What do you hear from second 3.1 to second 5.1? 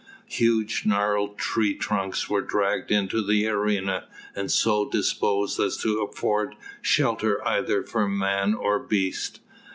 the arena, and so